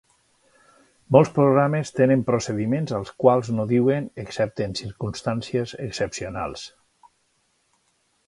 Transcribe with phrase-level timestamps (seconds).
[1.15, 6.65] Molts programes tenen procediments als quals no diuen, excepte en circumstàncies excepcionals.